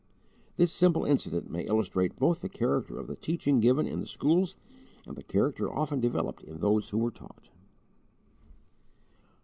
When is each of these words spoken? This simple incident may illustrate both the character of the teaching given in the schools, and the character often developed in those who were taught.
This 0.57 0.71
simple 0.71 1.05
incident 1.05 1.51
may 1.51 1.61
illustrate 1.65 2.17
both 2.17 2.41
the 2.41 2.49
character 2.49 2.97
of 2.97 3.05
the 3.05 3.15
teaching 3.15 3.59
given 3.59 3.85
in 3.85 3.99
the 3.99 4.07
schools, 4.07 4.55
and 5.05 5.15
the 5.15 5.21
character 5.21 5.71
often 5.71 5.99
developed 6.01 6.41
in 6.43 6.57
those 6.57 6.89
who 6.89 6.97
were 6.97 7.11
taught. 7.11 7.49